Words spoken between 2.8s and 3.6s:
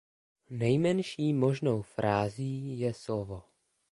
slovo.